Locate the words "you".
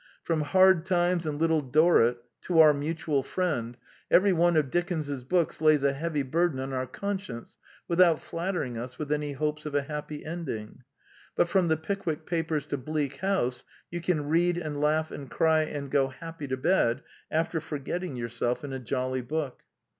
13.91-14.01